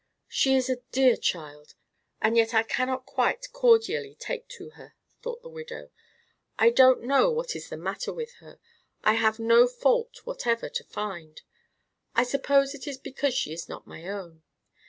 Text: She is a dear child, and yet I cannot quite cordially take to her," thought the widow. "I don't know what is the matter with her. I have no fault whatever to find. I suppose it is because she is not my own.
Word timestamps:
She 0.27 0.55
is 0.55 0.67
a 0.67 0.77
dear 0.91 1.15
child, 1.15 1.75
and 2.23 2.35
yet 2.35 2.55
I 2.55 2.63
cannot 2.63 3.05
quite 3.05 3.53
cordially 3.53 4.15
take 4.15 4.47
to 4.47 4.71
her," 4.71 4.95
thought 5.21 5.43
the 5.43 5.47
widow. 5.49 5.91
"I 6.57 6.71
don't 6.71 7.03
know 7.03 7.29
what 7.29 7.55
is 7.55 7.69
the 7.69 7.77
matter 7.77 8.11
with 8.11 8.31
her. 8.41 8.59
I 9.03 9.13
have 9.13 9.37
no 9.37 9.67
fault 9.67 10.25
whatever 10.25 10.69
to 10.69 10.83
find. 10.85 11.43
I 12.15 12.23
suppose 12.23 12.73
it 12.73 12.87
is 12.87 12.97
because 12.97 13.35
she 13.35 13.53
is 13.53 13.69
not 13.69 13.85
my 13.85 14.07
own. 14.07 14.41